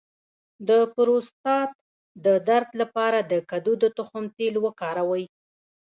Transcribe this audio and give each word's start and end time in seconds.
د 0.67 0.69
پروستات 0.93 1.71
د 2.25 2.27
درد 2.49 2.69
لپاره 2.81 3.19
د 3.31 3.33
کدو 3.51 3.73
د 3.83 3.85
تخم 3.97 4.23
تېل 4.37 4.55
وکاروئ 4.65 5.25